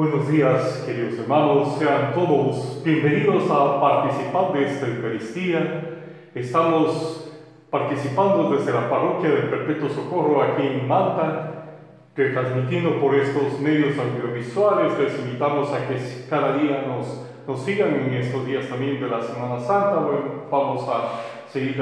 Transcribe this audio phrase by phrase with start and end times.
[0.00, 5.98] Buenos días, queridos hermanos, sean todos bienvenidos a participar de esta Eucaristía.
[6.34, 7.30] Estamos
[7.68, 11.76] participando desde la parroquia del Perpetuo Socorro aquí en Malta,
[12.14, 14.98] transmitiendo por estos medios audiovisuales.
[14.98, 15.98] Les invitamos a que
[16.30, 19.96] cada día nos, nos sigan en estos días también de la Semana Santa.
[19.96, 21.76] Bueno, vamos a seguir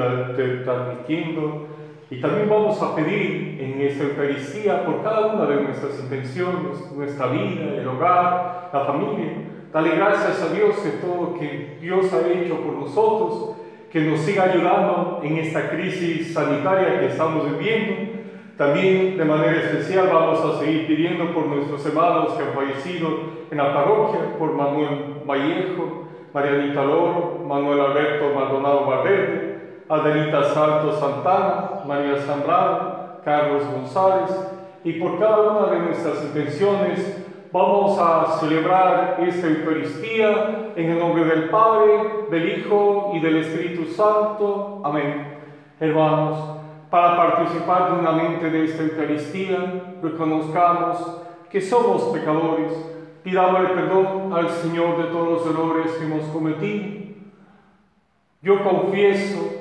[0.65, 1.68] transmitiendo.
[2.11, 7.27] Y también vamos a pedir en esta Eucaristía por cada una de nuestras intenciones, nuestra
[7.27, 9.33] vida, el hogar, la familia.
[9.71, 13.57] Dale gracias a Dios de todo lo que Dios ha hecho por nosotros,
[13.91, 18.19] que nos siga ayudando en esta crisis sanitaria que estamos viviendo.
[18.57, 23.07] También de manera especial vamos a seguir pidiendo por nuestros hermanos que han fallecido
[23.51, 29.48] en la parroquia, por Manuel Vallejo, Marianita Loro, Manuel Alberto Maldonado Valverde,
[29.89, 34.29] Adelita Salto Santana, María Zambrano, Carlos González,
[34.83, 41.25] y por cada una de nuestras intenciones vamos a celebrar esta Eucaristía en el nombre
[41.25, 44.79] del Padre, del Hijo y del Espíritu Santo.
[44.83, 45.39] Amén.
[45.79, 46.37] Hermanos,
[46.91, 52.73] para participar dignamente de esta Eucaristía, reconozcamos que somos pecadores,
[53.23, 56.99] pidámosle perdón al Señor de todos los errores que hemos cometido.
[58.41, 59.58] Yo confieso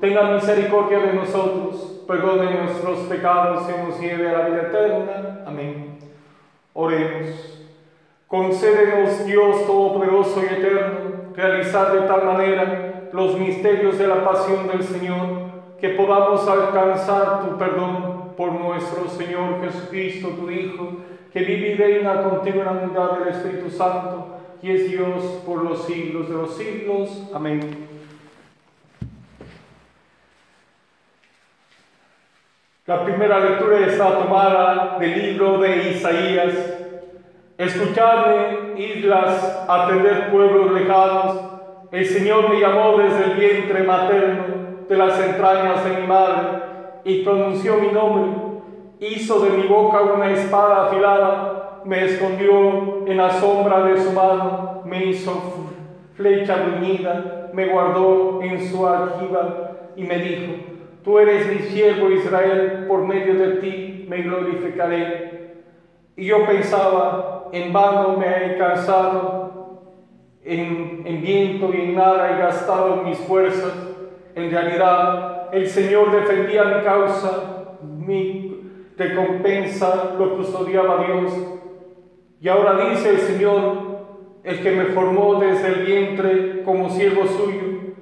[0.00, 5.44] tenga misericordia de nosotros, perdone nuestros pecados y nos lleve a la vida eterna.
[5.46, 5.98] Amén.
[6.74, 7.56] Oremos.
[8.26, 14.82] Concédenos, Dios Todopoderoso y Eterno, realizar de tal manera los misterios de la pasión del
[14.82, 15.46] Señor,
[15.80, 20.88] que podamos alcanzar tu perdón por nuestro Señor Jesucristo, tu Hijo,
[21.32, 24.26] que vive y reina contigo en la unidad del Espíritu Santo,
[24.60, 27.30] y es Dios por los siglos de los siglos.
[27.32, 27.95] Amén.
[32.86, 36.54] La primera lectura está tomada del libro de Isaías.
[37.58, 41.36] Escuchadme, islas, atender pueblos lejanos.
[41.90, 44.44] El Señor me llamó desde el vientre materno
[44.88, 46.62] de las entrañas de mi madre
[47.02, 48.40] y pronunció mi nombre.
[49.00, 54.82] Hizo de mi boca una espada afilada, me escondió en la sombra de su mano,
[54.84, 55.32] me hizo
[56.14, 60.75] flecha bruñida, me guardó en su aljiba y me dijo,
[61.06, 65.54] Tú eres mi siervo Israel, por medio de ti me glorificaré.
[66.16, 69.84] Y yo pensaba, en vano me he cansado,
[70.42, 73.72] en, en viento y en nada he gastado mis fuerzas.
[74.34, 81.32] En realidad, el Señor defendía mi causa, mi recompensa lo custodiaba Dios.
[82.40, 83.76] Y ahora dice el Señor,
[84.42, 87.94] el que me formó desde el vientre como siervo suyo,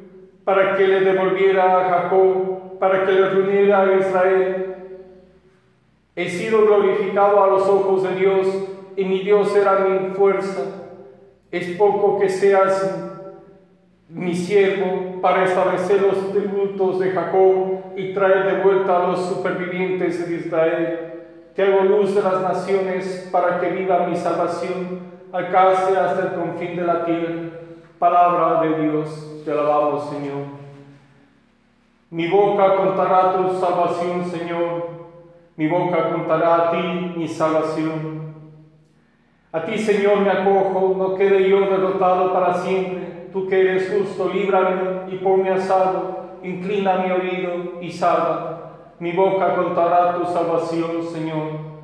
[0.44, 4.76] para que le devolviera a Jacob para que le reuniera a Israel.
[6.16, 8.46] He sido glorificado a los ojos de Dios
[8.96, 10.62] y mi Dios será mi fuerza.
[11.50, 13.12] Es poco que seas
[14.08, 20.28] mi siervo para establecer los tributos de Jacob y traer de vuelta a los supervivientes
[20.28, 20.98] de Israel.
[21.54, 25.00] Te hago luz de las naciones para que viva mi salvación,
[25.32, 27.42] alcance hasta el confín de la tierra.
[27.98, 30.63] Palabra de Dios, te alabamos Señor.
[32.10, 34.88] Mi boca contará tu salvación, Señor.
[35.56, 38.34] Mi boca contará a ti mi salvación.
[39.52, 43.28] A ti, Señor, me acojo, no quede yo derrotado para siempre.
[43.32, 46.38] Tú que eres justo, líbrame y ponme a salvo.
[46.42, 48.90] Inclina mi oído y salva.
[48.98, 51.74] Mi boca contará tu salvación, Señor.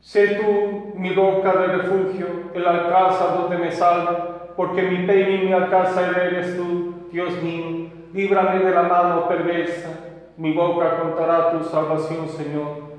[0.00, 5.46] Sé tú mi boca de refugio, el alcázar donde me salva, porque mi peña y
[5.46, 9.90] mi alcázar eres tú, Dios mío líbrame de la mano perversa,
[10.36, 12.94] mi boca contará tu salvación, Señor.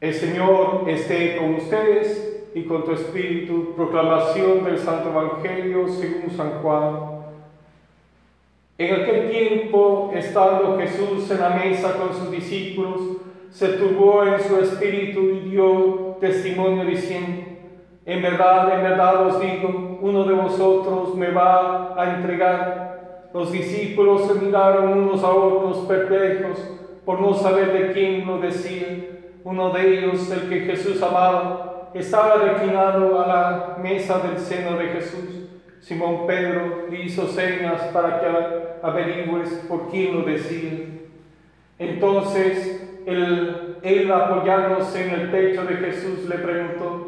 [0.00, 3.72] El Señor esté con ustedes y con tu espíritu.
[3.76, 7.22] Proclamación del Santo Evangelio según San Juan.
[8.78, 13.00] En aquel tiempo, estando Jesús en la mesa con sus discípulos,
[13.50, 17.51] se turbó en su espíritu y dio testimonio diciendo,
[18.04, 23.28] en verdad, en verdad os digo, uno de vosotros me va a entregar.
[23.32, 26.58] Los discípulos se miraron unos a otros perplejos
[27.04, 29.08] por no saber de quién lo decía.
[29.44, 34.88] Uno de ellos, el que Jesús amaba, estaba reclinado a la mesa del seno de
[34.88, 35.48] Jesús.
[35.80, 38.26] Simón Pedro le hizo señas para que
[38.82, 40.86] averigües por quién lo decía.
[41.78, 47.01] Entonces él, él apoyándose en el pecho de Jesús le preguntó,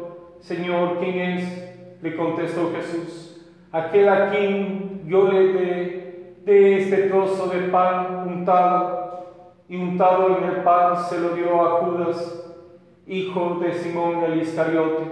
[0.45, 1.97] Señor, ¿quién es?
[2.03, 9.25] Le contestó Jesús, aquel a quien yo le dé de este trozo de pan untado,
[9.67, 12.53] y untado en el pan se lo dio a Judas,
[13.07, 15.05] hijo de Simón el Iscariote.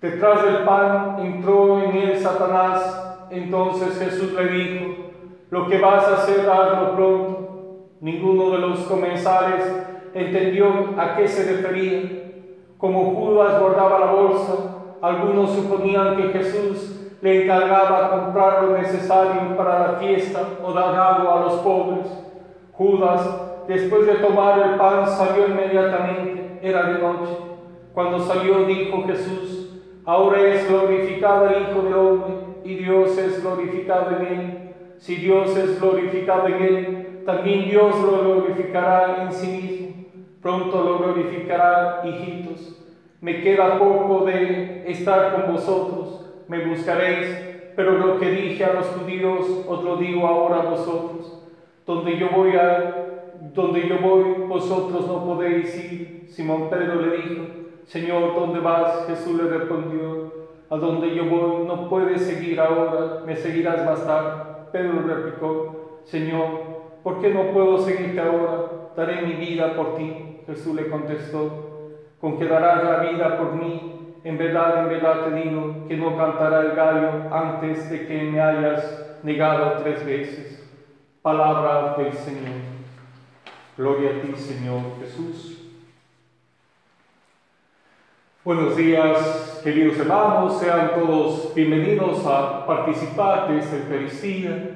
[0.00, 4.94] Detrás del pan entró en él Satanás, entonces Jesús le dijo,
[5.50, 7.82] lo que vas a hacer, hazlo pronto.
[8.00, 9.70] Ninguno de los comensales
[10.14, 12.25] entendió a qué se refería.
[12.78, 14.52] Como Judas guardaba la bolsa,
[15.00, 21.30] algunos suponían que Jesús le encargaba comprar lo necesario para la fiesta o dar algo
[21.30, 22.06] a los pobres.
[22.72, 26.58] Judas, después de tomar el pan, salió inmediatamente.
[26.62, 27.36] Era de noche.
[27.94, 32.34] Cuando salió dijo Jesús, ahora es glorificado el Hijo del Hombre
[32.64, 34.74] y Dios es glorificado en él.
[34.98, 39.85] Si Dios es glorificado en él, también Dios lo glorificará en sí mismo.
[40.46, 42.80] Pronto lo glorificará, hijitos.
[43.20, 47.36] Me queda poco de estar con vosotros, me buscaréis,
[47.74, 51.42] pero lo que dije a los judíos os lo digo ahora a vosotros.
[51.84, 52.52] Donde yo voy
[53.54, 56.26] donde yo voy, vosotros no podéis ir.
[56.28, 57.42] Simón Pedro le dijo,
[57.86, 59.04] Señor, ¿dónde vas?
[59.08, 60.32] Jesús le respondió,
[60.70, 64.68] a donde yo voy no puedes seguir ahora, me seguirás más tarde.
[64.70, 66.46] Pedro replicó, Señor,
[67.02, 68.92] ¿por qué no puedo seguirte ahora?
[68.96, 70.34] Daré mi vida por ti.
[70.46, 74.14] Jesús le contestó, con que darás la vida por mí.
[74.24, 78.40] En verdad, en verdad te digo que no cantará el gallo antes de que me
[78.40, 80.68] hayas negado tres veces.
[81.22, 82.76] Palabra del Señor.
[83.76, 85.56] Gloria a ti, Señor Jesús.
[88.44, 94.70] Buenos días, queridos hermanos, sean todos bienvenidos a participar de esta Eucaristía.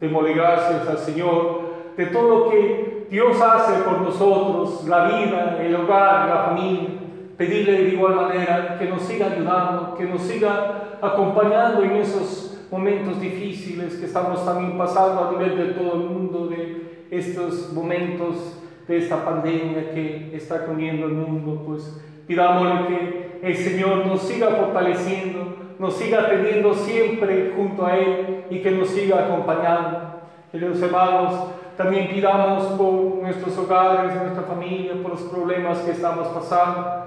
[0.00, 5.74] Démosle gracias al Señor de todo lo que Dios hace por nosotros, la vida, el
[5.74, 6.88] hogar, la familia.
[7.36, 13.20] Pedirle de igual manera que nos siga ayudando, que nos siga acompañando en esos momentos
[13.20, 18.98] difíciles que estamos también pasando a nivel de todo el mundo, de estos momentos de
[18.98, 25.74] esta pandemia que está comiendo el mundo, pues Pidámosle que el Señor nos siga fortaleciendo,
[25.78, 30.22] nos siga teniendo siempre junto a Él y que nos siga acompañando.
[30.50, 37.04] Queridos hermanos, también pidamos por nuestros hogares, nuestra familia, por los problemas que estamos pasando,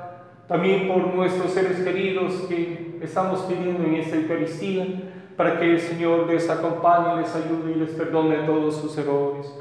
[0.47, 4.85] también por nuestros seres queridos que estamos pidiendo en esta Eucaristía,
[5.35, 9.51] para que el Señor les acompañe, les ayude y les perdone todos sus errores.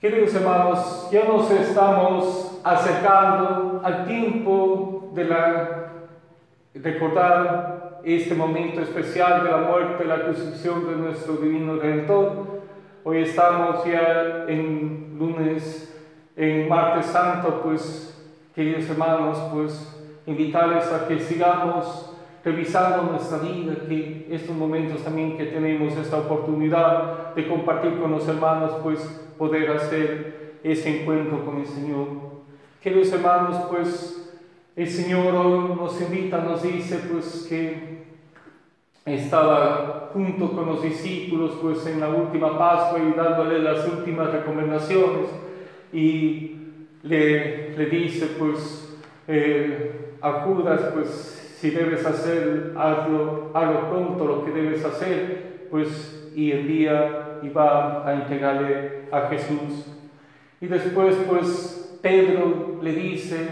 [0.00, 5.92] Queridos hermanos, ya nos estamos acercando al tiempo de la,
[6.74, 12.61] recordar este momento especial de la muerte, la crucifixión de nuestro Divino Redentor.
[13.04, 15.92] Hoy estamos ya en lunes,
[16.36, 18.16] en martes santo, pues,
[18.54, 22.14] queridos hermanos, pues, invitarles a que sigamos
[22.44, 28.28] revisando nuestra vida, que estos momentos también que tenemos esta oportunidad de compartir con los
[28.28, 29.00] hermanos, pues,
[29.36, 32.06] poder hacer ese encuentro con el Señor.
[32.80, 34.32] Queridos hermanos, pues
[34.76, 38.01] el Señor hoy nos invita, nos dice pues que
[39.04, 45.28] estaba junto con los discípulos pues en la última Pascua y dándole las últimas recomendaciones
[45.92, 46.56] y
[47.02, 54.44] le, le dice pues eh, a Judas pues si debes hacer, hazlo, hazlo pronto lo
[54.44, 59.86] que debes hacer, pues y envía y va a entregarle a Jesús.
[60.60, 63.48] Y después pues Pedro le dice,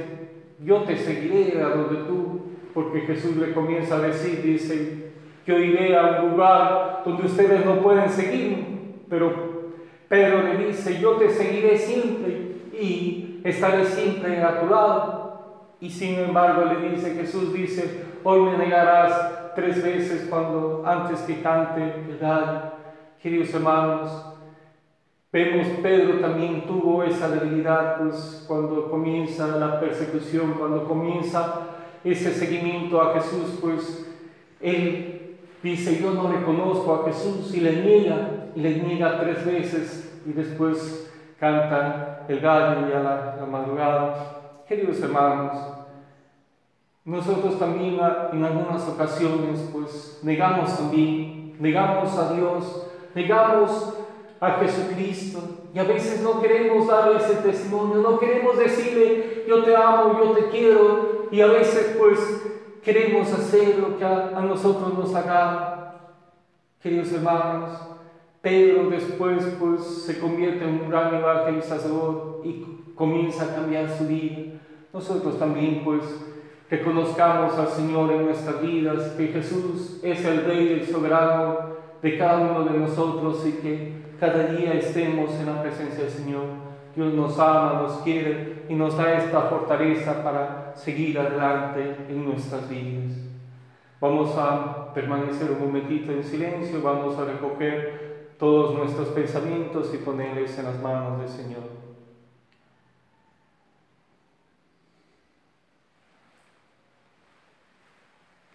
[0.64, 2.40] yo te seguiré a donde tú,
[2.74, 5.09] porque Jesús le comienza a decir, dice,
[5.46, 9.50] yo iré a un lugar donde ustedes no pueden seguir, pero
[10.08, 15.20] Pedro le dice, yo te seguiré siempre y estaré siempre a tu lado.
[15.80, 21.40] Y sin embargo le dice, Jesús dice, hoy me negarás tres veces cuando antes que
[21.40, 22.72] cante el gallo.
[23.22, 24.34] Queridos hermanos,
[25.32, 31.68] vemos Pedro también tuvo esa debilidad, pues cuando comienza la persecución, cuando comienza
[32.02, 34.06] ese seguimiento a Jesús, pues
[34.60, 35.19] él
[35.62, 40.20] dice, yo no le conozco a Jesús y le niega, y le niega tres veces
[40.26, 44.64] y después canta el gallo y a la, la madrugada.
[44.68, 45.56] Queridos hermanos,
[47.04, 47.98] nosotros también
[48.32, 53.94] en algunas ocasiones pues negamos también, negamos a Dios, negamos
[54.40, 55.40] a Jesucristo.
[55.72, 60.32] Y a veces no queremos dar ese testimonio, no queremos decirle, yo te amo, yo
[60.32, 61.28] te quiero.
[61.30, 62.18] Y a veces pues
[62.82, 65.76] queremos hacer lo que a, nosotros nos haga.
[66.82, 67.78] Queridos hermanos,
[68.40, 74.58] Pedro después pues se convierte en un gran evangelizador y comienza a cambiar su vida.
[74.92, 76.02] Nosotros también pues
[76.70, 81.70] reconozcamos al Señor en nuestras vidas, que Jesús es el Rey, el soberano
[82.00, 86.69] de cada uno de nosotros y que cada día estemos en la presencia del Señor.
[86.94, 92.68] Dios nos ama, nos quiere y nos da esta fortaleza para seguir adelante en nuestras
[92.68, 93.16] vidas.
[94.00, 100.58] Vamos a permanecer un momentito en silencio, vamos a recoger todos nuestros pensamientos y ponerles
[100.58, 101.80] en las manos del Señor.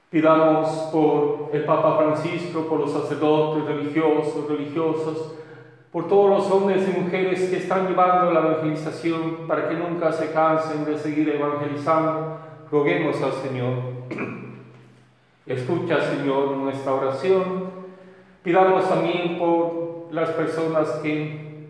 [0.10, 5.18] Pidamos por el Papa Francisco, por los sacerdotes religiosos, religiosas,
[5.96, 10.30] por todos los hombres y mujeres que están llevando la evangelización para que nunca se
[10.34, 12.38] cansen de seguir evangelizando.
[12.70, 13.75] Roguemos al Señor.
[15.46, 17.70] Escucha, Señor, nuestra oración.
[18.44, 21.70] Pidamos también por las personas que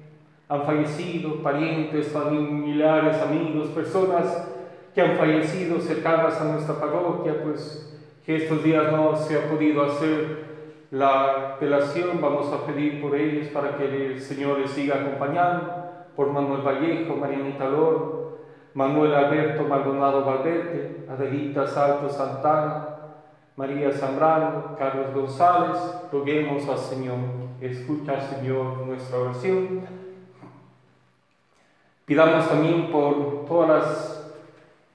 [0.50, 4.48] han fallecido, parientes, familiares, amigos, personas
[4.96, 9.84] que han fallecido cercanas a nuestra parroquia, pues que estos días no se ha podido
[9.84, 10.55] hacer
[10.92, 16.32] la velación, vamos a pedir por ellos para que el Señor les siga acompañando, por
[16.32, 18.40] Manuel Vallejo, Marianita Loro,
[18.74, 22.90] Manuel Alberto Maldonado Valverde, Adelita Salto Santana,
[23.56, 25.78] María Zambrano, Carlos González,
[26.12, 27.18] roguemos al Señor,
[27.62, 29.82] escucha Señor nuestra oración.
[32.06, 34.15] Pidamos también por todas las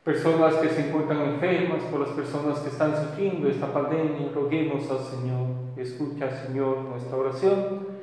[0.05, 5.01] personas que se encuentran enfermas, por las personas que están sufriendo esta pandemia, roguemos al
[5.01, 8.01] Señor, escucha Señor nuestra oración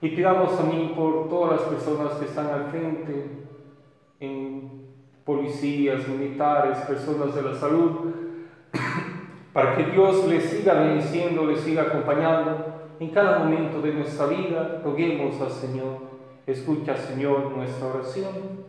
[0.00, 3.46] y pidamos también por todas las personas que están al frente,
[4.20, 4.86] en
[5.24, 7.90] policías, militares, personas de la salud,
[9.52, 14.80] para que Dios les siga bendiciendo, les siga acompañando en cada momento de nuestra vida,
[14.84, 15.98] roguemos al Señor,
[16.46, 18.68] escucha Señor nuestra oración.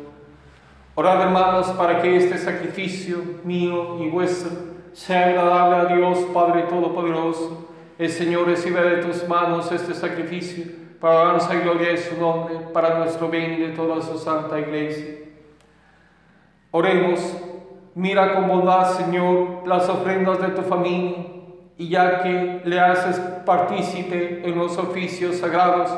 [0.93, 4.51] Orad hermanos para que este sacrificio mío y vuestro
[4.91, 7.69] sea agradable a Dios Padre Todopoderoso.
[7.97, 10.65] El Señor recibe de tus manos este sacrificio
[10.99, 15.29] para alabanza y gloria de su nombre, para nuestro bien de toda su santa iglesia.
[16.71, 17.37] Oremos,
[17.95, 21.25] mira con bondad, Señor, las ofrendas de tu familia,
[21.77, 25.89] y ya que le haces partícipe en los oficios sagrados,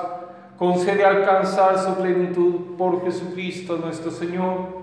[0.59, 4.82] concede alcanzar su plenitud por Jesucristo nuestro Señor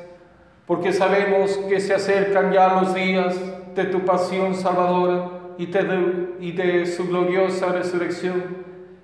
[0.71, 3.37] porque sabemos que se acercan ya los días
[3.75, 8.41] de tu pasión salvadora y de, su gloriosa resurrección.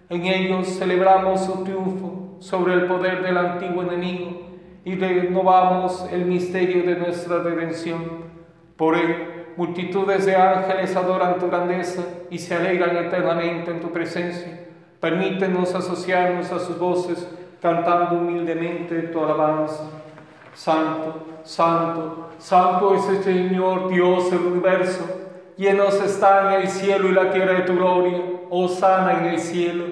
[0.07, 4.43] En ellos celebramos su triunfo sobre el poder del antiguo enemigo
[4.85, 8.01] y renovamos el misterio de nuestra redención.
[8.77, 14.67] Por él, multitudes de ángeles adoran tu grandeza y se alegran eternamente en tu presencia.
[15.01, 17.27] Permítenos asociarnos a sus voces,
[17.61, 20.06] cantando humildemente tu alabanza.
[20.57, 25.05] Santo, santo, santo es el Señor Dios del universo.
[25.55, 28.23] Llenos está en el cielo y la tierra de tu gloria.
[28.49, 29.85] Oh sana en el cielo.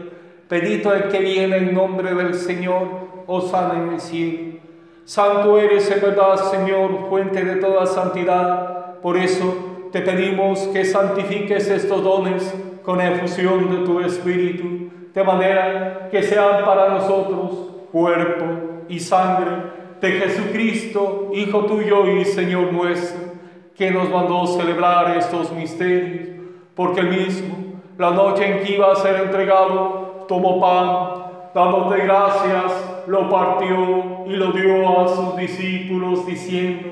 [0.50, 2.81] Bendito el que viene en nombre del Señor.
[3.27, 4.57] Oh sana en el cielo.
[5.03, 8.95] Santo eres en verdad, Señor, fuente de toda santidad.
[9.01, 9.53] Por eso
[9.91, 16.65] te pedimos que santifiques estos dones con efusión de tu Espíritu, de manera que sean
[16.65, 18.45] para nosotros cuerpo
[18.89, 23.34] y sangre de Jesucristo, Hijo tuyo y Señor nuestro,
[23.76, 26.30] que nos mandó celebrar estos misterios,
[26.76, 27.56] porque el mismo,
[27.98, 34.36] la noche en que iba a ser entregado, tomó pan, dándote gracias, lo partió y
[34.36, 36.88] lo dio a sus discípulos, diciendo,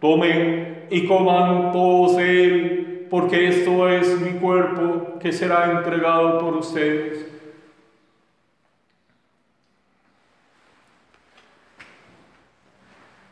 [0.00, 7.37] tomen y coman todos él, porque esto es mi cuerpo que será entregado por ustedes.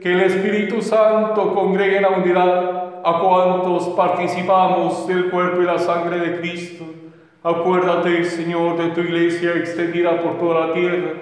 [0.00, 5.78] que el Espíritu Santo congregue en la unidad a cuantos participamos del cuerpo y la
[5.78, 6.84] sangre de Cristo.
[7.42, 11.12] Acuérdate, Señor, de tu iglesia extendida por toda la tierra,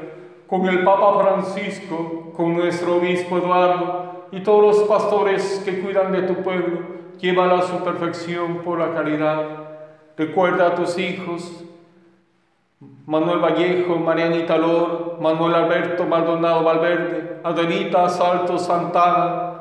[0.46, 6.22] con el Papa Francisco, con nuestro obispo Eduardo y todos los pastores que cuidan de
[6.22, 6.80] tu pueblo,
[7.20, 9.42] llévala a su perfección por la caridad.
[10.16, 11.64] Recuerda a tus hijos,
[12.80, 19.54] Manuel Vallejo, Marianita Lor, Manuel Alberto Maldonado Valverde, Adelita Salto Santana,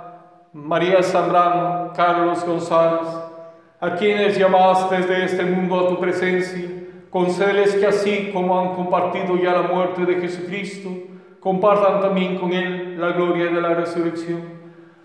[0.53, 3.07] María Zambrano, Carlos González,
[3.79, 6.69] a quienes llamaste desde este mundo a tu presencia,
[7.09, 10.89] concédeles que así como han compartido ya la muerte de Jesucristo,
[11.39, 14.41] compartan también con Él la gloria de la resurrección.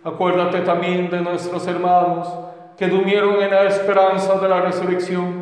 [0.04, 2.28] Acuérdate también de nuestros hermanos
[2.76, 5.41] que durmieron en la esperanza de la resurrección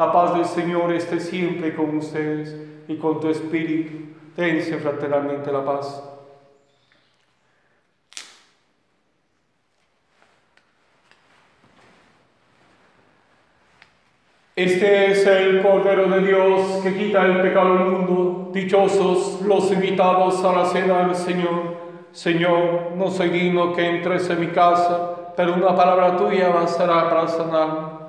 [0.00, 2.56] La paz del Señor esté siempre con ustedes
[2.88, 4.14] y con tu espíritu.
[4.34, 6.02] Dense fraternalmente la paz.
[14.56, 18.50] Este es el Cordero de Dios que quita el pecado del mundo.
[18.54, 21.76] Dichosos los invitados a la cena del Señor.
[22.12, 27.28] Señor, no soy digno que entres en mi casa, pero una palabra tuya bastará para
[27.28, 27.99] sanarme.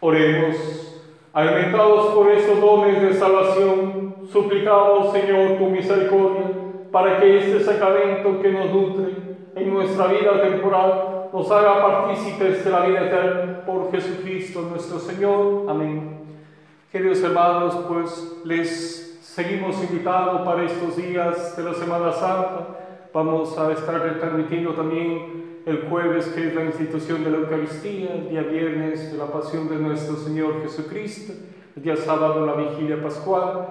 [0.00, 0.56] Oremos.
[1.32, 6.44] Alimentados por estos dones de salvación, suplicamos, Señor, tu misericordia,
[6.92, 9.12] para que este sacramento que nos nutre
[9.56, 15.64] en nuestra vida temporal nos haga partícipes de la vida eterna por Jesucristo nuestro Señor.
[15.68, 16.20] Amén.
[16.90, 22.68] Queridos hermanos, pues les seguimos invitando para estos días de la Semana Santa.
[23.12, 28.30] Vamos a estar retransmitiendo también el jueves que es la institución de la Eucaristía, el
[28.30, 31.34] día viernes de la pasión de nuestro Señor Jesucristo,
[31.76, 33.66] el día sábado la vigilia pascual.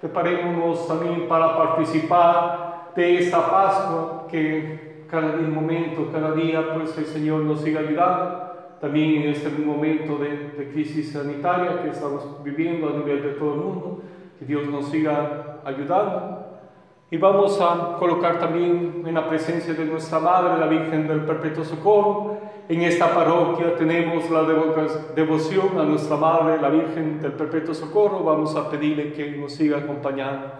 [0.00, 7.42] Preparémonos también para participar de esta Pascua que cada momento, cada día, pues el Señor
[7.42, 8.48] nos siga ayudando.
[8.80, 13.54] También en este momento de, de crisis sanitaria que estamos viviendo a nivel de todo
[13.54, 14.02] el mundo,
[14.38, 16.39] que Dios nos siga ayudando.
[17.12, 21.64] Y vamos a colocar también en la presencia de nuestra Madre, la Virgen del Perpetuo
[21.64, 22.38] Socorro.
[22.68, 24.44] En esta parroquia tenemos la
[25.16, 28.22] devoción a nuestra Madre, la Virgen del Perpetuo Socorro.
[28.22, 30.52] Vamos a pedirle que nos siga acompañando.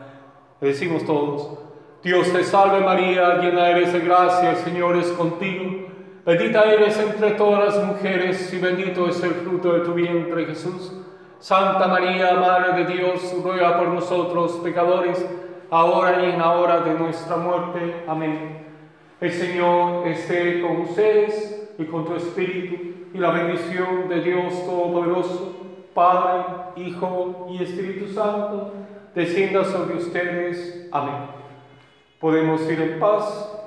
[0.60, 1.56] Le decimos todos,
[2.02, 5.86] Dios te salve María, llena eres de gracia, el Señor es contigo.
[6.26, 11.00] Bendita eres entre todas las mujeres y bendito es el fruto de tu vientre Jesús.
[11.38, 15.24] Santa María, Madre de Dios, ruega por nosotros pecadores
[15.70, 18.04] ahora y en la hora de nuestra muerte.
[18.06, 18.66] Amén.
[19.20, 22.76] El Señor esté con ustedes y con tu espíritu,
[23.12, 25.56] y la bendición de Dios Todopoderoso,
[25.94, 26.44] Padre,
[26.76, 28.72] Hijo y Espíritu Santo,
[29.14, 30.88] descienda sobre ustedes.
[30.92, 31.26] Amén.
[32.18, 33.59] Podemos ir en paz.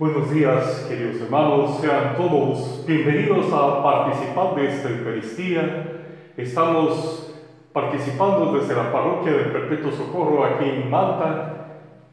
[0.00, 6.04] Buenos días, queridos hermanos, sean todos bienvenidos a participar de esta Eucaristía.
[6.38, 7.36] Estamos
[7.70, 11.66] participando desde la parroquia del Perpetuo Socorro aquí en Malta,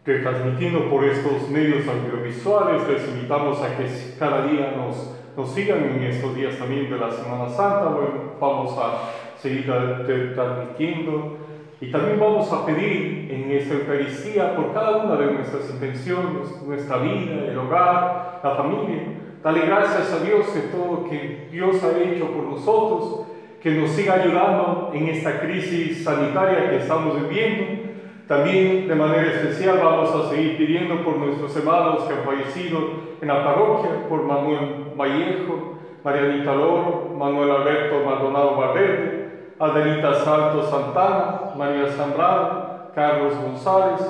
[0.03, 2.85] que transmitiendo por estos medios audiovisuales.
[2.89, 3.85] Les invitamos a que
[4.19, 7.85] cada día nos, sigan en estos días también de la Semana Santa.
[7.85, 9.65] Bueno, vamos a seguir
[10.35, 11.36] transmitiendo.
[11.79, 16.97] Y también vamos a pedir en esta Eucaristía por cada una de nuestras intenciones, nuestra
[16.97, 19.03] vida, el hogar, la familia.
[19.43, 23.27] Dale gracias a Dios de todo lo que Dios ha hecho por nosotros,
[23.61, 27.87] que nos siga ayudando en esta crisis sanitaria que estamos viviendo.
[28.27, 32.79] También de manera especial vamos a seguir pidiendo por nuestros hermanos que han fallecido
[33.21, 39.26] en la parroquia, por Manuel Vallejo, Marianita Loro, Manuel Alberto Maldonado Valverde,
[39.59, 44.01] Adelita Salto Santana, María Zambrano, Carlos González,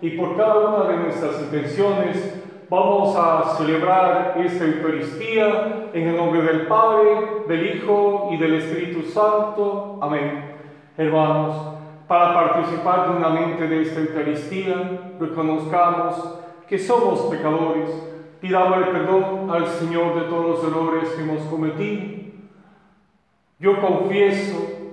[0.00, 6.42] y por cada una de nuestras intenciones vamos a celebrar esta Eucaristía en el nombre
[6.42, 9.98] del Padre, del Hijo y del Espíritu Santo.
[10.00, 10.56] Amén.
[10.96, 11.54] Hermanos,
[12.08, 17.90] para participar dignamente de esta Eucaristía, reconozcamos que somos pecadores,
[18.40, 22.24] pidámosle perdón al Señor de todos los errores que hemos cometido.
[23.58, 24.83] Yo confieso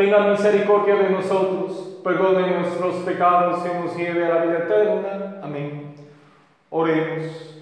[0.00, 5.40] tenga misericordia de nosotros, perdone nuestros pecados y nos lleve a la vida eterna.
[5.42, 5.94] Amén.
[6.70, 7.60] Oremos.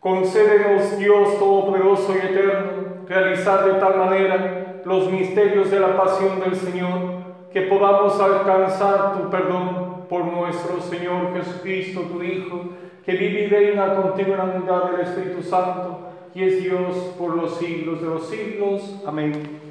[0.00, 6.56] Concédenos, Dios Todopoderoso y Eterno, realizar de tal manera los misterios de la pasión del
[6.56, 12.70] Señor, que podamos alcanzar tu perdón por nuestro Señor Jesucristo, tu Hijo,
[13.04, 17.36] que vive y reina contigo en la unidad del Espíritu Santo, y es Dios por
[17.36, 19.02] los siglos de los siglos.
[19.06, 19.65] Amén.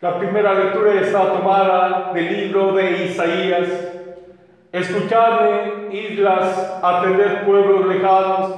[0.00, 3.66] La primera lectura está tomada del libro de Isaías.
[4.70, 8.54] Escuchadme, islas, atender pueblos lejanos.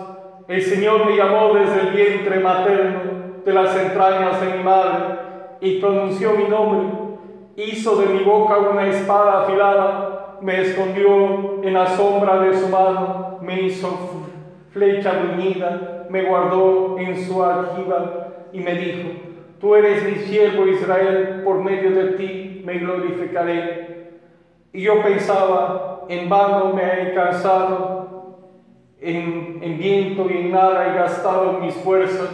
[0.48, 3.00] El Señor me llamó desde el vientre materno,
[3.42, 5.00] de las entrañas de mi madre,
[5.62, 6.88] y pronunció mi nombre.
[7.56, 13.38] Hizo de mi boca una espada afilada, me escondió en la sombra de su mano,
[13.40, 14.26] me hizo
[14.72, 19.29] flecha bruñida, me guardó en su aljiba y me dijo,
[19.60, 24.10] Tú eres mi siervo Israel, por medio de ti me glorificaré.
[24.72, 28.38] Y yo pensaba, en vano me he cansado,
[29.00, 32.30] en, viento y en nada he gastado mis fuerzas.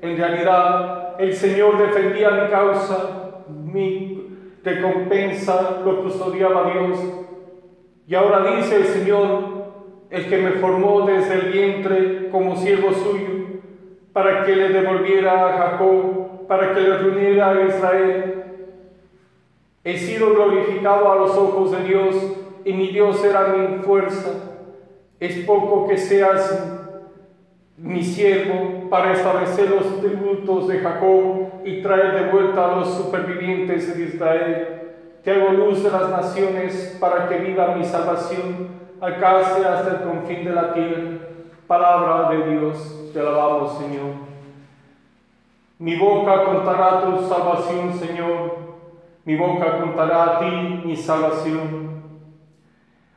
[0.00, 4.28] En realidad, el Señor defendía mi causa, mi
[4.62, 7.00] recompensa lo custodiaba Dios.
[8.06, 9.60] Y ahora dice el Señor,
[10.08, 13.40] el que me formó desde el vientre como siervo suyo,
[14.12, 18.42] para que le devolviera a Jacob, para que le reuniera a Israel.
[19.84, 22.16] He sido glorificado a los ojos de Dios
[22.64, 24.30] y mi Dios será mi fuerza.
[25.20, 26.60] Es poco que seas
[27.76, 33.96] mi siervo para establecer los tributos de Jacob y traer de vuelta a los supervivientes
[33.96, 34.68] de Israel.
[35.22, 40.44] Te hago luz de las naciones para que viva mi salvación, alcance hasta el confín
[40.44, 41.10] de la tierra.
[41.68, 44.29] Palabra de Dios, te alabamos, Señor.
[45.80, 48.58] Mi boca contará tu salvación, Señor.
[49.24, 52.02] Mi boca contará a ti mi salvación.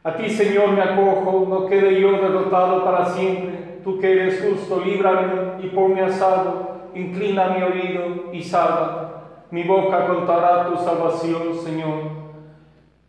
[0.02, 4.82] A ti, Señor, me acojo, no quede yo derrotado para siempre tú que eres justo,
[4.84, 9.26] líbrame y ponme a salvo, inclina mi oído y salva.
[9.52, 12.23] Mi boca contará tu salvación, Señor.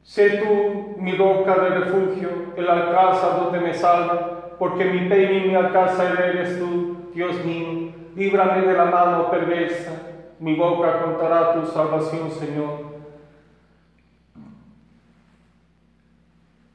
[0.02, 5.48] Sé tú mi boca de refugio, el alcázar donde me salva, porque mi peña y
[5.48, 8.03] mi alcázar eres tú, Dios mío.
[8.16, 9.90] Líbrame de la mano perversa,
[10.38, 12.94] mi boca contará tu salvación, Señor.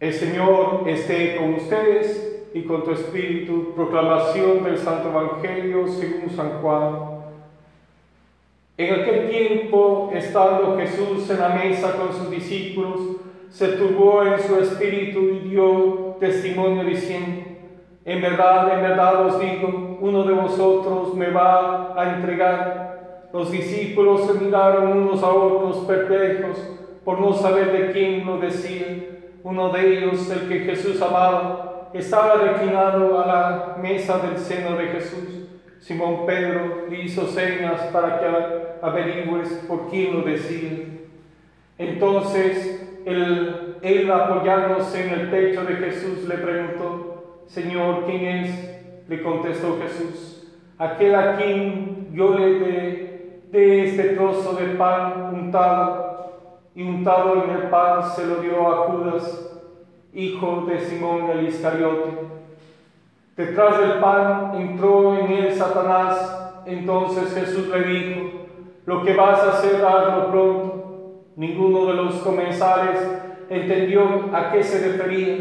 [0.01, 6.61] El Señor esté con ustedes y con tu espíritu, proclamación del Santo Evangelio según San
[6.61, 7.19] Juan.
[8.77, 12.99] En aquel tiempo, estando Jesús en la mesa con sus discípulos,
[13.49, 17.43] se turbó en su espíritu y dio testimonio diciendo,
[18.05, 23.27] en verdad, en verdad os digo, uno de vosotros me va a entregar.
[23.31, 26.57] Los discípulos se miraron unos a otros perplejos
[27.03, 29.05] por no saber de quién lo decía.
[29.43, 34.87] Uno de ellos, el que Jesús amaba, estaba reclinado a la mesa del seno de
[34.87, 35.47] Jesús.
[35.79, 38.25] Simón Pedro le hizo señas para que
[38.81, 40.85] averigües por quién lo decía.
[41.77, 48.78] Entonces él, él apoyándose en el pecho de Jesús le preguntó, Señor, ¿quién es?
[49.09, 56.31] Le contestó Jesús, aquel a quien yo le dé de este trozo de pan untado,
[56.75, 59.49] y untado en el pan se lo dio a Judas
[60.13, 62.11] hijo de Simón el Iscariote.
[63.35, 68.29] Detrás del pan entró en él Satanás, entonces Jesús le dijo,
[68.85, 70.75] lo que vas a hacer, hazlo pronto.
[71.35, 72.99] Ninguno de los comensales
[73.49, 75.37] entendió a qué se refería.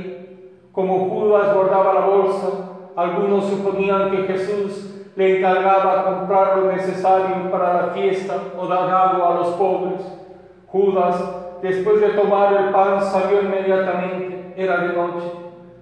[0.73, 2.68] Como Judas guardaba la bolsa,
[2.99, 9.25] algunos suponían que Jesús le encargaba comprar lo necesario para la fiesta o dar algo
[9.25, 10.01] a los pobres.
[10.67, 15.31] Judas, después de tomar el pan, salió inmediatamente era de noche.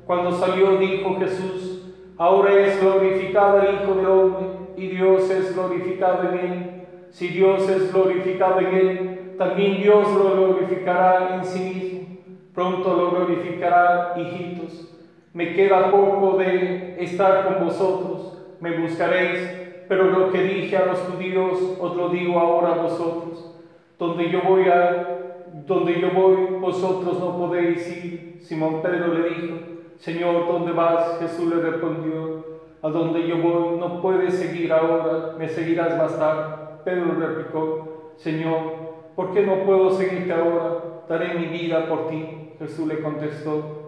[0.04, 6.28] Cuando salió dijo Jesús, ahora es glorificado el Hijo del Hombre y Dios es glorificado
[6.28, 6.86] en él.
[7.12, 12.08] Si Dios es glorificado en él, también Dios lo glorificará en sí mismo.
[12.52, 14.95] Pronto lo glorificará, hijitos.
[15.36, 20.98] Me queda poco de estar con vosotros, me buscaréis, pero lo que dije a los
[21.00, 23.54] judíos os lo digo ahora a vosotros.
[23.98, 28.38] Donde yo voy a donde yo voy, vosotros no podéis ir.
[28.40, 29.56] Simón Pedro le dijo,
[29.98, 31.18] Señor, ¿dónde vas?
[31.18, 32.42] Jesús le respondió,
[32.80, 36.78] a donde yo voy no puedes seguir ahora, me seguirás más tarde.
[36.82, 41.02] Pedro replicó, Señor, ¿por qué no puedo seguirte ahora?
[41.06, 42.52] Daré mi vida por ti.
[42.58, 43.85] Jesús le contestó,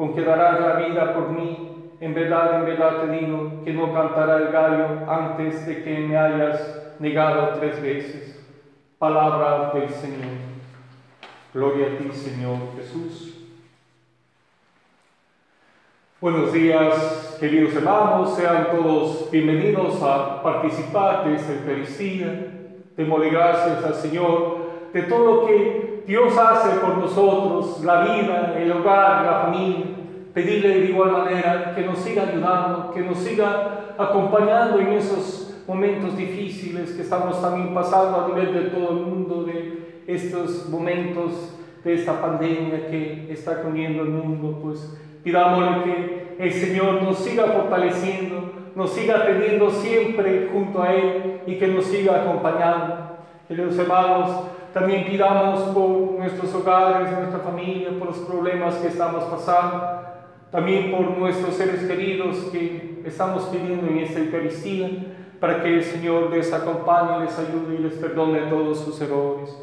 [0.00, 1.92] con que darás la vida por mí.
[2.00, 6.16] En verdad, en verdad te digo que no cantará el gallo antes de que me
[6.16, 8.42] hayas negado tres veces.
[8.98, 10.38] Palabra del Señor.
[11.52, 13.44] Gloria a ti, Señor Jesús.
[16.18, 22.54] Buenos días, queridos hermanos, sean todos bienvenidos a participar de esta Eucaristía.
[22.96, 24.60] Démosle gracias al Señor
[24.94, 29.86] de todo lo que Dios hace por nosotros, la vida, el hogar, la familia.
[30.34, 36.16] Pedirle de igual manera que nos siga ayudando, que nos siga acompañando en esos momentos
[36.16, 41.94] difíciles que estamos también pasando a nivel de todo el mundo, de estos momentos de
[41.94, 48.52] esta pandemia que está comiendo el mundo, pues pidámosle que el Señor nos siga fortaleciendo,
[48.74, 52.96] nos siga teniendo siempre junto a Él y que nos siga acompañando.
[53.46, 60.02] Queridos hermanos, también pidamos por nuestros hogares, nuestra familia, por los problemas que estamos pasando,
[60.50, 64.88] también por nuestros seres queridos que estamos pidiendo en esta Eucaristía,
[65.40, 69.56] para que el Señor les acompañe, les ayude y les perdone todos sus errores.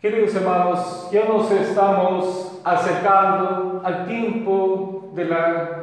[0.00, 5.80] Queridos hermanos, ya nos estamos acercando al tiempo de la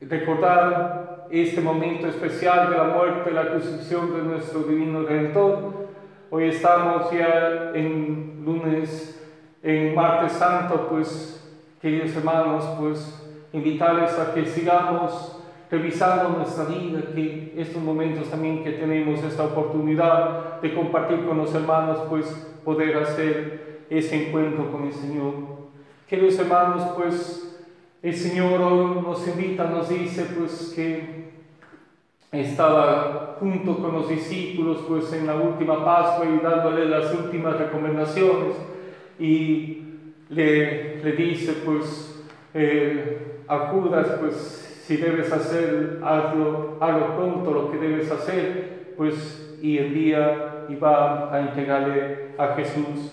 [0.00, 5.85] recordar este momento especial de la muerte, la crucifixión de nuestro divino Redentor.
[6.28, 9.24] Hoy estamos ya en lunes
[9.62, 17.54] en Martes Santo, pues, queridos hermanos, pues, invitarles a que sigamos revisando nuestra vida, que
[17.56, 22.26] estos momentos también que tenemos esta oportunidad de compartir con los hermanos, pues,
[22.64, 25.34] poder hacer ese encuentro con el Señor.
[26.08, 27.64] Queridos hermanos, pues,
[28.02, 31.25] el Señor hoy nos invita, nos dice, pues, que
[32.40, 38.54] estaba junto con los discípulos pues en la última Pascua y dándole las últimas recomendaciones.
[39.18, 39.82] Y
[40.28, 47.70] le, le dice pues eh, a Judas pues si debes hacer hazlo, hazlo pronto lo
[47.70, 53.12] que debes hacer pues y envía y va a entregarle a Jesús.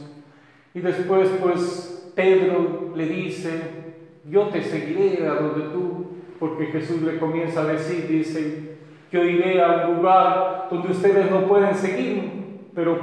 [0.73, 3.83] Y después pues Pedro le dice
[4.29, 6.07] yo te seguiré a donde tú
[6.39, 8.77] porque Jesús le comienza a decir dice
[9.13, 12.97] yo iré a un lugar donde ustedes no pueden seguir, pero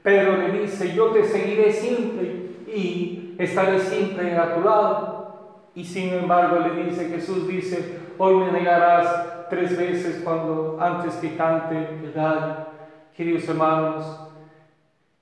[0.00, 5.70] Pedro le dice, yo te seguiré siempre y estaré siempre a tu lado.
[5.74, 11.34] Y sin embargo le dice, Jesús dice, hoy me negarás tres veces cuando antes que
[11.34, 12.68] cante el gallo.
[13.16, 14.28] Queridos hermanos,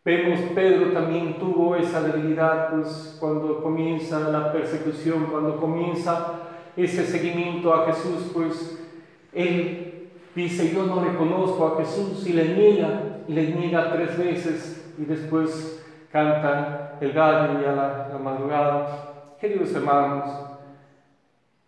[0.05, 6.41] vemos Pedro también tuvo esa debilidad, pues cuando comienza la persecución, cuando comienza
[6.77, 8.87] ese seguimiento a Jesús, pues
[9.33, 9.91] él
[10.35, 15.05] dice, yo no reconozco a Jesús y le niega, y le niega tres veces y
[15.05, 19.37] después canta el gallo y a la, madrugada.
[19.41, 20.29] Queridos hermanos,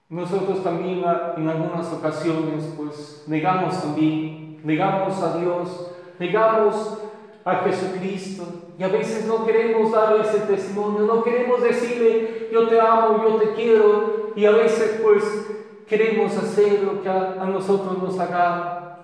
[0.08, 1.02] nosotros también
[1.36, 6.98] en algunas ocasiones pues negamos también, negamos a Dios, negamos
[7.44, 8.44] a Jesucristo
[8.78, 13.36] y a veces no queremos dar ese testimonio, no queremos decirle yo te amo, yo
[13.36, 15.24] te quiero y a veces pues
[15.88, 18.98] queremos hacer lo que a, nosotros nos haga.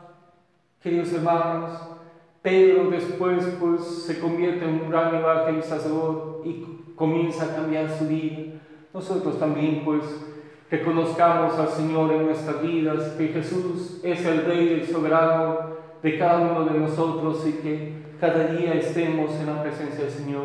[0.83, 1.81] Queridos hermanos,
[2.43, 8.61] Pedro después pues se convierte en un gran evangelizador y comienza a cambiar su vida.
[8.95, 10.03] Nosotros también pues
[10.71, 16.39] reconozcamos al Señor en nuestras vidas, que Jesús es el Rey, el soberano de cada
[16.39, 20.45] uno de nosotros y que cada día estemos en la presencia del Señor.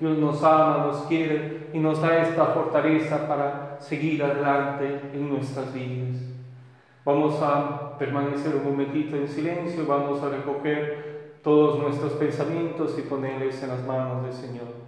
[0.00, 5.72] Dios nos ama, nos quiere y nos da esta fortaleza para seguir adelante en nuestras
[5.72, 6.20] vidas.
[7.04, 13.60] Vamos a permanecer un momentito en silencio, vamos a recoger todos nuestros pensamientos y ponerles
[13.62, 14.82] en las manos del Señor.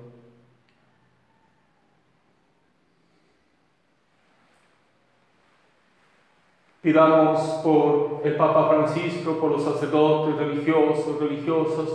[6.80, 11.88] Pidamos por el Papa Francisco, por los sacerdotes religiosos, religiosas,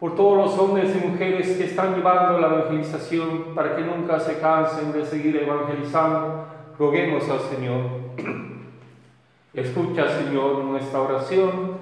[0.00, 4.38] por todos los hombres y mujeres que están llevando la evangelización para que nunca se
[4.38, 6.46] cansen de seguir evangelizando,
[6.78, 7.80] roguemos al Señor.
[9.52, 11.76] Escucha, Señor, nuestra oración.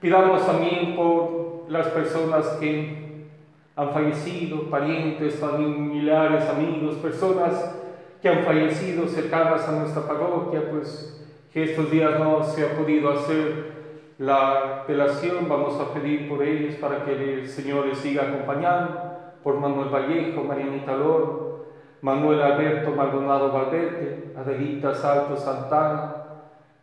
[0.00, 3.26] Pidamos también por las personas que
[3.74, 7.76] han fallecido, parientes, familiares, amigos, personas
[8.22, 11.20] que han fallecido cercanas a nuestra parroquia, pues
[11.52, 13.79] que estos días no se ha podido hacer
[14.20, 19.00] la apelación, vamos a pedir por ellos para que el Señor les siga acompañando,
[19.42, 21.64] por Manuel Vallejo, Marianita Loro,
[22.02, 26.16] Manuel Alberto Maldonado Valverde, Adelita Salto Santana,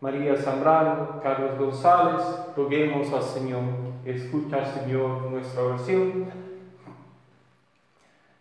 [0.01, 2.23] María Zambrano, Carlos González,
[2.55, 3.61] roguemos al Señor,
[4.03, 6.25] escucha Señor nuestra oración.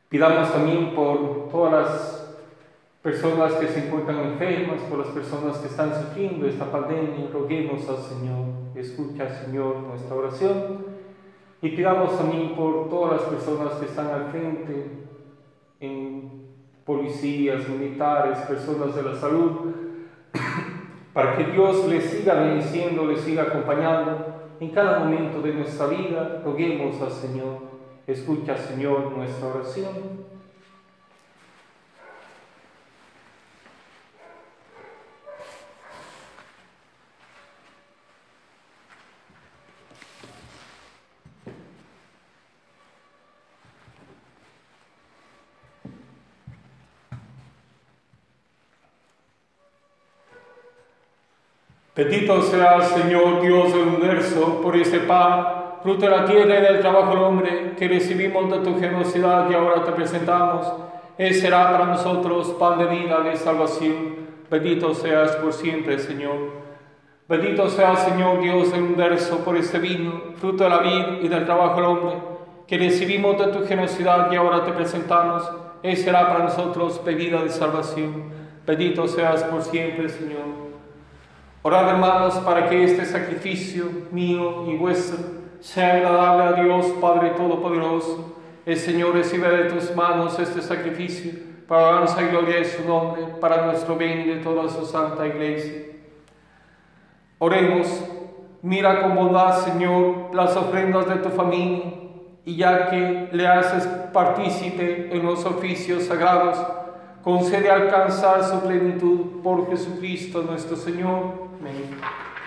[0.09, 2.38] Pidamos también por todas las
[3.03, 7.99] personas que se encuentran enfermas, por las personas que están sufriendo esta pandemia, roguemos al
[7.99, 10.85] Señor, escucha Señor nuestra oración
[11.62, 15.07] y pidamos también por todas las personas que están al frente,
[15.81, 16.47] en
[16.85, 19.72] policías, militares, personas de la salud,
[21.12, 26.43] para que Dios les siga bendiciendo, les siga acompañando en cada momento de nuestra vida,
[26.45, 27.59] roguemos al Señor,
[28.07, 30.36] escucha Señor nuestra oración.
[51.97, 55.47] Bendito sea Señor Dios del universo por este pan,
[55.82, 59.55] fruto de la tierra y del trabajo del hombre, que recibimos de tu generosidad y
[59.55, 60.70] ahora te presentamos.
[61.16, 64.14] Él será para nosotros pan de vida, de salvación.
[64.51, 66.36] Bendito seas por siempre, Señor.
[67.30, 71.47] Bendito sea Señor Dios del universo por este vino, fruto de la vida y del
[71.47, 72.14] trabajo del hombre,
[72.66, 75.51] que recibimos de tu generosidad y ahora te presentamos.
[75.82, 78.24] Él será para nosotros bebida de salvación.
[78.66, 80.66] Bendito seas por siempre, Señor.
[81.67, 85.19] Orad hermanos para que este sacrificio mío y vuestro
[85.59, 91.33] sea agradable a Dios Padre Todopoderoso El Señor recibe de tus manos este sacrificio
[91.67, 95.27] para alabanza y gloria de su nombre, para nuestro bien y de toda su santa
[95.27, 95.87] iglesia.
[97.39, 97.89] Oremos,
[98.62, 101.83] mira con bondad, Señor, las ofrendas de tu familia,
[102.45, 106.64] y ya que le haces partícipe en los oficios sagrados,
[107.25, 111.45] concede alcanzar su plenitud por Jesucristo nuestro Señor.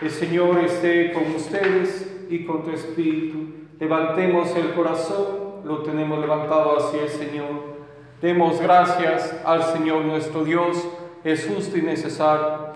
[0.02, 3.38] El Señor esté con ustedes y con tu espíritu.
[3.80, 7.80] Levantemos el corazón, lo tenemos levantado hacia el Señor.
[8.22, 10.88] Demos gracias al Señor nuestro Dios,
[11.24, 12.70] es justo y necesario.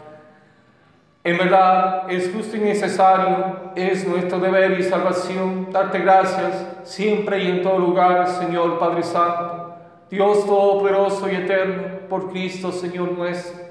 [1.26, 7.48] En verdad, es justo y necesario, es nuestro deber y salvación darte gracias siempre y
[7.48, 9.76] en todo lugar, Señor Padre Santo,
[10.10, 13.62] Dios Todopoderoso y Eterno, por Cristo, Señor nuestro,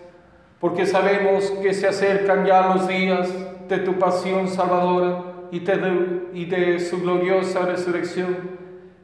[0.62, 3.28] porque sabemos que se acercan ya los días
[3.68, 8.36] de tu pasión salvadora y de, su gloriosa resurrección.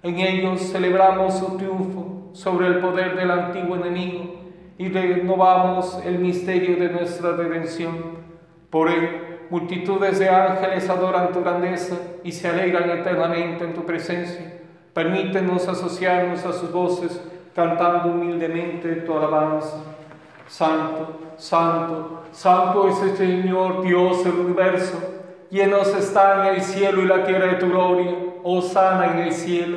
[0.05, 4.37] En ellos celebramos su triunfo sobre el poder del antiguo enemigo
[4.79, 8.19] y renovamos el misterio de nuestra redención
[8.71, 9.09] por él,
[9.51, 14.61] multitudes de ángeles adoran tu grandeza y se alegran eternamente en tu presencia.
[14.95, 17.21] Permítenos asociarnos a sus voces,
[17.53, 19.98] cantando humildemente tu alabanza.
[20.49, 24.97] Santo, santo, santo es el Señor Dios del universo.
[25.51, 28.15] Llenos están el cielo y la tierra de tu gloria.
[28.43, 29.77] Oh sana en el cielo.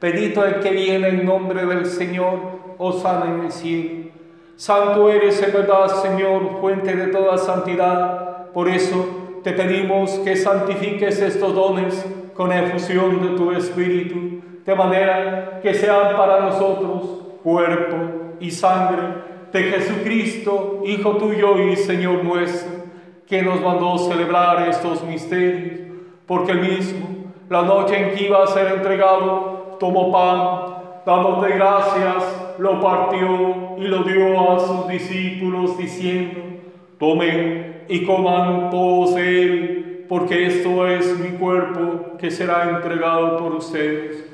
[0.00, 2.38] Bendito el que viene en nombre del Señor.
[2.78, 4.10] Oh sana en el cielo.
[4.54, 8.52] Santo eres en verdad, Señor, fuente de toda santidad.
[8.52, 15.58] Por eso te pedimos que santifiques estos dones con efusión de tu Espíritu, de manera
[15.60, 17.02] que sean para nosotros
[17.42, 17.96] cuerpo
[18.38, 22.72] y sangre de Jesucristo, Hijo tuyo y Señor nuestro,
[23.24, 25.92] que nos mandó celebrar estos misterios,
[26.26, 27.06] porque el mismo,
[27.48, 33.82] la noche en que iba a ser entregado, tomó pan, dándote gracias, lo partió y
[33.82, 36.40] lo dio a sus discípulos diciendo,
[36.98, 44.33] tomen y coman todos él, porque esto es mi cuerpo que será entregado por ustedes.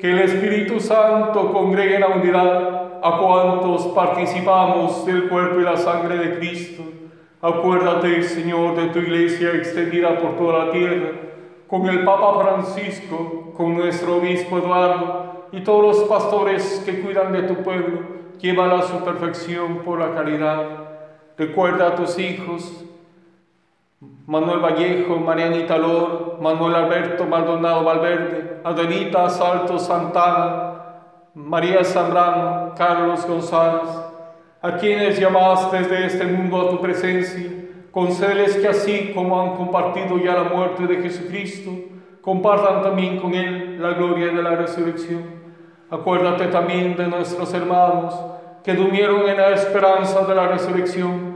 [0.00, 5.76] que el Espíritu Santo congregue en la unidad a cuantos participamos del cuerpo y la
[5.76, 6.82] sangre de Cristo
[7.42, 11.10] Acuérdate, Señor, de tu iglesia extendida por toda la tierra,
[11.68, 17.42] con el Papa Francisco, con nuestro obispo Eduardo y todos los pastores que cuidan de
[17.42, 18.00] tu pueblo,
[18.40, 20.64] llévala a su perfección por la caridad.
[21.36, 22.85] Recuerda a tus hijos,
[24.00, 30.74] Manuel Vallejo, Marianita Lor, Manuel Alberto Maldonado Valverde, Adelita Salto Santana,
[31.32, 33.88] María Zambrano, Carlos González,
[34.60, 37.50] a quienes llamaste desde este mundo a tu presencia,
[37.90, 41.70] concédeles que así como han compartido ya la muerte de Jesucristo,
[42.20, 45.22] compartan también con Él la gloria de la resurrección.
[45.88, 48.14] Acuérdate también de nuestros hermanos
[48.62, 51.35] que durmieron en la esperanza de la resurrección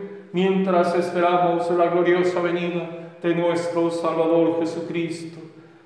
[0.33, 5.39] mientras esperamos la gloriosa venida de nuestro Salvador Jesucristo.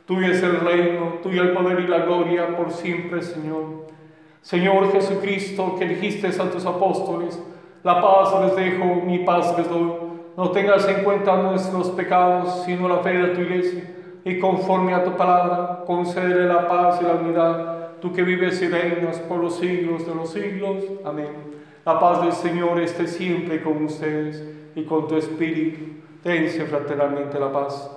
[0.05, 3.87] Tuyo es el reino, tuyo el poder y la gloria por siempre, Señor.
[4.41, 7.41] Señor Jesucristo, que dijiste a tus apóstoles,
[7.83, 9.91] la paz les dejo, mi paz les doy.
[10.37, 15.03] No tengas en cuenta nuestros pecados, sino la fe de tu iglesia, y conforme a
[15.03, 19.57] tu palabra, concédele la paz y la unidad, tú que vives y reinas por los
[19.57, 20.83] siglos de los siglos.
[21.03, 21.54] Amén.
[21.85, 24.43] La paz del Señor esté siempre con ustedes
[24.75, 26.01] y con tu espíritu.
[26.23, 27.91] Dense fraternalmente la paz.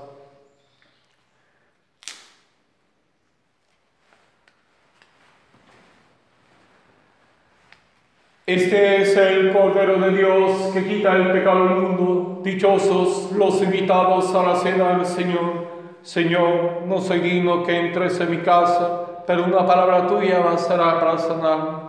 [8.44, 12.42] Este es el Cordero de Dios que quita el pecado del mundo.
[12.44, 15.66] Dichosos los invitados a la cena del Señor.
[16.02, 21.18] Señor, no soy digno que entres en mi casa, pero una palabra tuya bastará para
[21.18, 21.87] sanarme.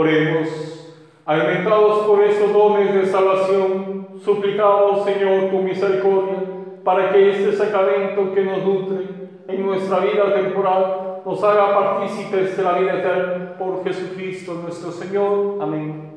[0.00, 0.48] Oremos,
[1.26, 6.36] alimentados por esos dones de salvación, suplicamos, Señor, tu misericordia,
[6.84, 9.06] para que este sacramento que nos nutre
[9.48, 15.58] en nuestra vida temporal nos haga partícipes de la vida eterna por Jesucristo nuestro Señor.
[15.60, 16.12] Amén.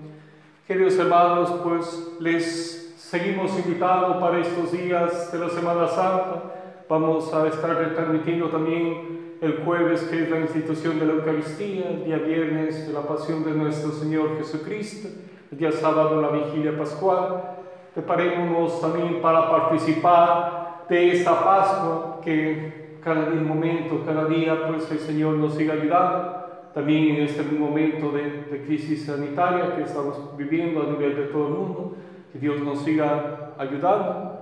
[0.67, 6.43] Queridos hermanos, pues les seguimos invitando para estos días de la Semana Santa.
[6.87, 12.05] Vamos a estar transmitiendo también el jueves que es la institución de la Eucaristía, el
[12.05, 15.09] día viernes la pasión de nuestro Señor Jesucristo,
[15.51, 17.57] el día sábado la vigilia pascual.
[17.95, 25.33] Preparémonos también para participar de esta Pascua que cada momento, cada día, pues el Señor
[25.37, 26.37] nos siga ayudando.
[26.75, 31.47] También en este momento de, de crisis sanitaria que estamos viviendo a nivel de todo
[31.47, 31.95] el mundo,
[32.31, 34.40] que Dios nos siga ayudando.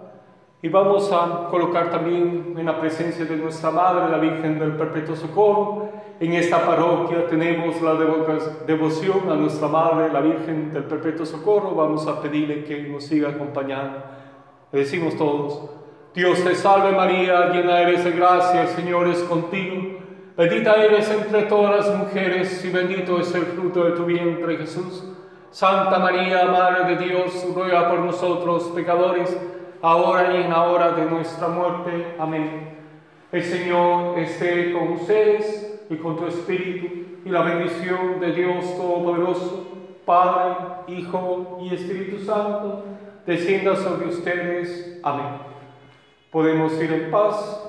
[0.62, 5.16] Y vamos a colocar también en la presencia de nuestra Madre, la Virgen del Perpetuo
[5.16, 5.88] Socorro.
[6.20, 7.94] En esta parroquia tenemos la
[8.66, 11.76] devoción a nuestra Madre, la Virgen del Perpetuo Socorro.
[11.76, 14.04] Vamos a pedirle que nos siga acompañando.
[14.74, 15.70] Le decimos todos,
[16.14, 20.00] Dios te salve María, llena eres de gracia, el Señor es contigo.
[20.36, 25.06] Bendita eres entre todas las mujeres y bendito es el fruto de tu vientre Jesús.
[25.52, 29.38] Santa María, Madre de Dios, ruega por nosotros pecadores
[29.82, 32.16] ahora y en la hora de nuestra muerte.
[32.20, 32.78] Amén.
[33.32, 36.88] El Señor esté con ustedes y con tu espíritu,
[37.26, 39.68] y la bendición de Dios Todopoderoso,
[40.06, 40.56] Padre,
[40.88, 42.86] Hijo y Espíritu Santo,
[43.26, 45.00] descienda sobre ustedes.
[45.04, 45.50] Amén.
[46.32, 47.69] Podemos ir en paz